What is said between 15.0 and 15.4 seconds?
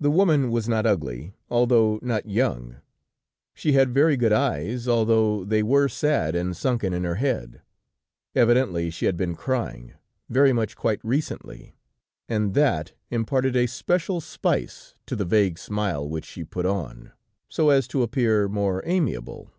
to the